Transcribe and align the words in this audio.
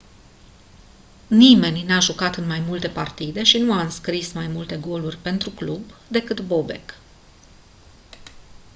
nimeni 1.29 1.81
n-a 1.83 1.99
jucat 1.99 2.35
în 2.35 2.45
mai 2.47 2.59
multe 2.59 2.89
partide 2.89 3.43
și 3.43 3.57
nu 3.57 3.73
a 3.73 3.81
înscris 3.81 4.31
mai 4.33 4.47
multe 4.47 4.77
goluri 4.77 5.17
pentru 5.17 5.49
club 5.49 5.81
decât 6.07 6.39
bobek 6.41 6.95